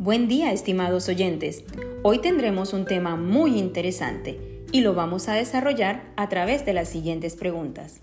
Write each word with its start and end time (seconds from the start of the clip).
Buen 0.00 0.28
día, 0.28 0.52
estimados 0.52 1.08
oyentes. 1.08 1.64
Hoy 2.04 2.20
tendremos 2.20 2.72
un 2.72 2.84
tema 2.84 3.16
muy 3.16 3.58
interesante 3.58 4.38
y 4.70 4.82
lo 4.82 4.94
vamos 4.94 5.28
a 5.28 5.34
desarrollar 5.34 6.12
a 6.14 6.28
través 6.28 6.64
de 6.64 6.72
las 6.72 6.88
siguientes 6.88 7.34
preguntas. 7.34 7.98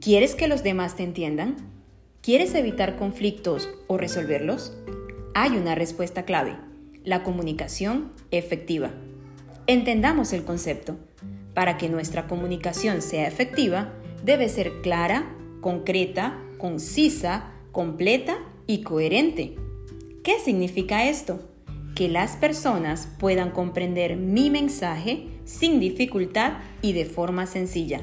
¿Quieres 0.00 0.36
que 0.36 0.46
los 0.46 0.62
demás 0.62 0.94
te 0.94 1.02
entiendan? 1.02 1.56
¿Quieres 2.22 2.54
evitar 2.54 2.94
conflictos 2.94 3.68
o 3.88 3.96
resolverlos? 3.96 4.78
Hay 5.34 5.56
una 5.56 5.74
respuesta 5.74 6.22
clave, 6.24 6.56
la 7.02 7.24
comunicación 7.24 8.12
efectiva. 8.30 8.92
Entendamos 9.66 10.32
el 10.32 10.44
concepto. 10.44 10.98
Para 11.52 11.78
que 11.78 11.88
nuestra 11.88 12.28
comunicación 12.28 13.02
sea 13.02 13.26
efectiva, 13.26 13.92
debe 14.24 14.48
ser 14.48 14.82
clara, 14.82 15.34
concreta, 15.62 16.40
concisa, 16.58 17.50
completa 17.72 18.38
y 18.68 18.82
coherente. 18.82 19.56
¿Qué 20.28 20.38
significa 20.40 21.08
esto? 21.08 21.40
Que 21.94 22.06
las 22.06 22.36
personas 22.36 23.08
puedan 23.18 23.50
comprender 23.50 24.16
mi 24.18 24.50
mensaje 24.50 25.26
sin 25.46 25.80
dificultad 25.80 26.58
y 26.82 26.92
de 26.92 27.06
forma 27.06 27.46
sencilla. 27.46 28.02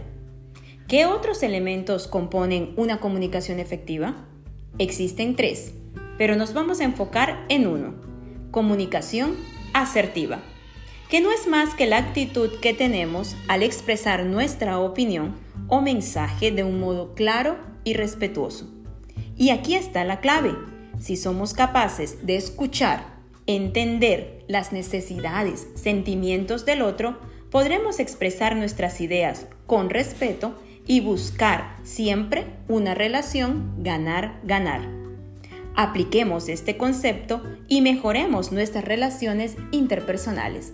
¿Qué 0.87 1.05
otros 1.05 1.43
elementos 1.43 2.07
componen 2.07 2.73
una 2.77 2.99
comunicación 2.99 3.59
efectiva? 3.59 4.25
Existen 4.79 5.35
tres, 5.35 5.75
pero 6.17 6.35
nos 6.35 6.55
vamos 6.55 6.79
a 6.79 6.85
enfocar 6.85 7.45
en 7.47 7.67
uno. 7.67 7.93
Comunicación 8.49 9.35
asertiva, 9.75 10.41
que 11.11 11.21
no 11.21 11.31
es 11.31 11.45
más 11.45 11.75
que 11.75 11.85
la 11.85 11.97
actitud 11.97 12.49
que 12.59 12.73
tenemos 12.73 13.35
al 13.47 13.61
expresar 13.61 14.25
nuestra 14.25 14.79
opinión 14.79 15.35
o 15.67 15.79
mensaje 15.79 16.49
de 16.49 16.63
un 16.63 16.79
modo 16.79 17.13
claro 17.13 17.59
y 17.83 17.93
respetuoso. 17.93 18.67
Y 19.37 19.51
aquí 19.51 19.75
está 19.75 20.03
la 20.05 20.21
clave 20.21 20.55
si 21.05 21.17
somos 21.17 21.53
capaces 21.53 22.25
de 22.25 22.35
escuchar, 22.35 23.05
entender 23.45 24.43
las 24.47 24.73
necesidades, 24.73 25.67
sentimientos 25.75 26.65
del 26.65 26.81
otro, 26.81 27.19
podremos 27.51 27.99
expresar 27.99 28.55
nuestras 28.55 28.99
ideas 29.01 29.45
con 29.67 29.91
respeto 29.91 30.59
y 30.87 31.01
buscar 31.01 31.77
siempre 31.83 32.47
una 32.67 32.95
relación 32.95 33.83
ganar-ganar. 33.83 34.89
Apliquemos 35.75 36.49
este 36.49 36.75
concepto 36.75 37.43
y 37.67 37.81
mejoremos 37.81 38.51
nuestras 38.51 38.83
relaciones 38.83 39.57
interpersonales. 39.69 40.73